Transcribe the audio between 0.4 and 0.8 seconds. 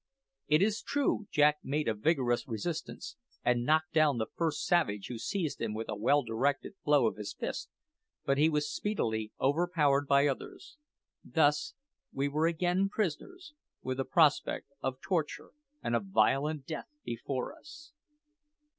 It